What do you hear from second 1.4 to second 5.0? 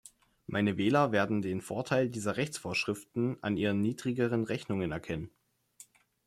den Vorteil dieser Rechtsvorschriften an ihren niedrigeren Rechnungen